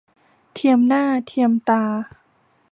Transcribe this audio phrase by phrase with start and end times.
[0.53, 1.83] เทียมหน้าเทียมตา